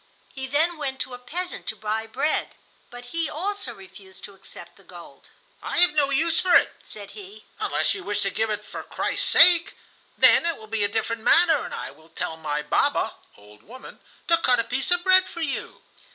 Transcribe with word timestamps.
He 0.33 0.47
then 0.47 0.77
went 0.79 0.99
to 1.01 1.13
a 1.13 1.19
peasant 1.19 1.67
to 1.67 1.75
buy 1.75 2.07
bread, 2.07 2.55
but 2.89 3.09
he 3.13 3.29
also 3.29 3.71
refused 3.75 4.23
to 4.23 4.33
accept 4.33 4.75
the 4.75 4.83
gold. 4.83 5.27
"I 5.61 5.77
have 5.77 5.93
no 5.93 6.09
use 6.09 6.39
for 6.39 6.55
it," 6.55 6.73
said 6.83 7.11
he, 7.11 7.45
"unless 7.59 7.93
you 7.93 8.03
wish 8.03 8.21
to 8.21 8.31
give 8.31 8.49
it 8.49 8.65
for 8.65 8.81
Christ's 8.81 9.29
sake; 9.29 9.77
then 10.17 10.47
it 10.47 10.57
will 10.57 10.65
be 10.65 10.83
a 10.83 10.87
different 10.87 11.21
matter, 11.21 11.63
and 11.63 11.71
I 11.75 11.91
will 11.91 12.09
tell 12.09 12.35
my 12.35 12.63
baba 12.63 13.13
[old 13.37 13.61
woman] 13.61 13.99
to 14.27 14.39
cut 14.39 14.59
a 14.59 14.63
piece 14.63 14.89
of 14.89 15.03
bread 15.03 15.29
for 15.29 15.41
you." 15.41 15.83